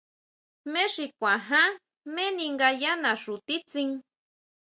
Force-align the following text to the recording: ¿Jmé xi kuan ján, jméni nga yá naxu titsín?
¿Jmé 0.63 0.83
xi 0.93 1.05
kuan 1.17 1.39
ján, 1.49 1.71
jméni 2.09 2.45
nga 2.53 2.67
yá 2.81 2.91
naxu 3.03 3.33
titsín? 3.47 3.89